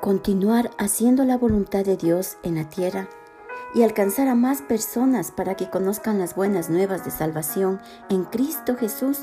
continuar 0.00 0.70
haciendo 0.78 1.24
la 1.24 1.36
voluntad 1.36 1.84
de 1.84 1.96
Dios 1.96 2.36
en 2.44 2.54
la 2.54 2.68
tierra 2.68 3.08
y 3.74 3.82
alcanzar 3.82 4.28
a 4.28 4.34
más 4.34 4.62
personas 4.62 5.32
para 5.32 5.56
que 5.56 5.70
conozcan 5.70 6.18
las 6.18 6.34
buenas 6.34 6.70
nuevas 6.70 7.04
de 7.04 7.10
salvación 7.10 7.80
en 8.08 8.24
Cristo 8.24 8.76
Jesús 8.76 9.22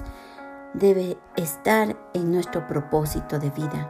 debe 0.74 1.18
estar 1.38 1.98
en 2.14 2.32
nuestro 2.32 2.68
propósito 2.68 3.40
de 3.40 3.50
vida. 3.52 3.90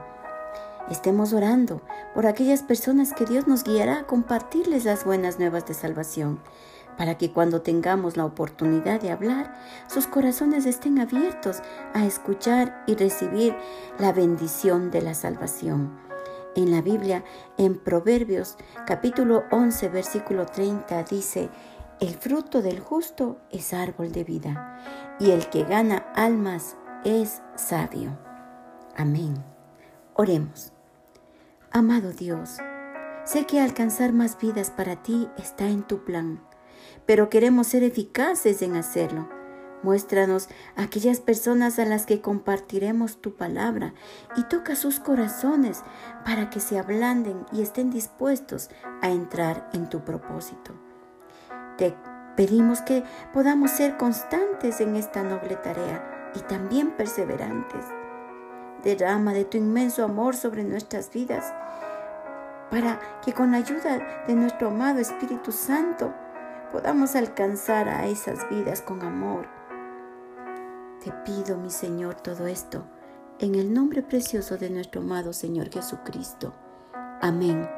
Estemos 0.90 1.34
orando 1.34 1.82
por 2.14 2.28
aquellas 2.28 2.62
personas 2.62 3.14
que 3.14 3.26
Dios 3.26 3.48
nos 3.48 3.64
guiará 3.64 4.02
a 4.02 4.06
compartirles 4.06 4.86
las 4.86 5.04
buenas 5.04 5.40
nuevas 5.40 5.66
de 5.66 5.74
salvación, 5.74 6.40
para 6.96 7.18
que 7.18 7.32
cuando 7.32 7.64
tengamos 7.64 8.16
la 8.16 8.26
oportunidad 8.26 9.02
de 9.02 9.12
hablar, 9.12 9.56
sus 9.88 10.06
corazones 10.06 10.68
estén 10.68 11.00
abiertos 11.00 11.64
a 11.96 12.06
escuchar 12.06 12.84
y 12.86 12.94
recibir 12.94 13.56
la 13.98 14.14
bendición 14.14 14.92
de 14.92 15.02
la 15.02 15.16
salvación. 15.16 16.06
En 16.56 16.72
la 16.72 16.82
Biblia, 16.82 17.24
en 17.58 17.78
Proverbios 17.78 18.58
capítulo 18.88 19.44
11, 19.52 19.90
versículo 19.90 20.46
30, 20.46 21.04
dice, 21.04 21.50
el 22.00 22.16
fruto 22.16 22.62
del 22.62 22.80
justo 22.80 23.42
es 23.52 23.74
árbol 23.74 24.14
de 24.14 24.24
vida, 24.24 24.80
y 25.20 25.32
el 25.32 25.50
que 25.50 25.64
gana 25.64 25.98
almas 26.16 26.78
es 27.04 27.42
sabio. 27.56 28.18
Amén. 28.96 29.34
Oremos. 30.14 30.72
Amado 31.72 32.14
Dios, 32.14 32.58
sé 33.26 33.46
que 33.46 33.60
alcanzar 33.60 34.14
más 34.14 34.38
vidas 34.40 34.72
para 34.72 35.04
ti 35.04 35.28
está 35.38 35.68
en 35.68 35.84
tu 35.84 36.06
plan, 36.06 36.42
pero 37.06 37.30
queremos 37.30 37.68
ser 37.68 37.84
eficaces 37.84 38.62
en 38.62 38.78
hacerlo. 38.78 39.35
Muéstranos 39.86 40.50
aquellas 40.76 41.20
personas 41.20 41.78
a 41.78 41.86
las 41.86 42.08
que 42.08 42.20
compartiremos 42.20 43.22
tu 43.22 43.36
palabra 43.36 43.94
y 44.36 44.42
toca 44.46 44.76
sus 44.76 45.00
corazones 45.00 45.84
para 46.26 46.50
que 46.50 46.60
se 46.60 46.80
ablanden 46.80 47.46
y 47.52 47.62
estén 47.62 47.92
dispuestos 47.92 48.72
a 49.04 49.12
entrar 49.12 49.70
en 49.74 49.88
tu 49.88 50.04
propósito. 50.04 50.74
Te 51.78 51.96
pedimos 52.36 52.82
que 52.82 53.04
podamos 53.32 53.70
ser 53.70 53.96
constantes 53.96 54.82
en 54.82 54.96
esta 54.96 55.22
noble 55.22 55.56
tarea 55.56 56.32
y 56.34 56.40
también 56.40 56.98
perseverantes 56.98 57.86
derrama 58.84 59.34
de 59.34 59.46
tu 59.46 59.58
inmenso 59.58 60.04
amor 60.04 60.36
sobre 60.36 60.64
nuestras 60.64 61.12
vidas, 61.12 61.54
para 62.72 63.00
que 63.24 63.34
con 63.34 63.52
la 63.52 63.58
ayuda 63.58 64.26
de 64.26 64.34
nuestro 64.34 64.70
amado 64.70 65.00
Espíritu 65.00 65.52
Santo 65.52 66.12
podamos 66.72 67.16
alcanzar 67.16 67.88
a 67.88 68.08
esas 68.08 68.50
vidas 68.50 68.82
con 68.82 69.04
amor. 69.04 69.65
Te 71.06 71.12
pido, 71.24 71.56
mi 71.56 71.70
Señor, 71.70 72.16
todo 72.16 72.48
esto 72.48 72.84
en 73.38 73.54
el 73.54 73.72
nombre 73.72 74.02
precioso 74.02 74.58
de 74.58 74.72
nuestro 74.72 75.02
amado 75.02 75.34
Señor 75.34 75.70
Jesucristo. 75.70 76.52
Amén 77.22 77.70